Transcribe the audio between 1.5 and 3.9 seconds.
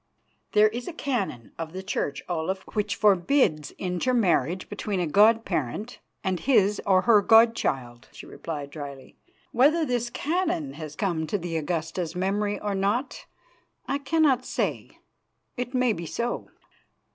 of the Church, Olaf, which forbids